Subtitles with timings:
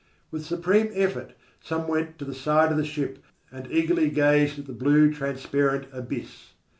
[0.31, 3.19] With supreme effort some went to the side of the ship
[3.51, 6.53] and eagerly gazed at the blue, transparent abyss.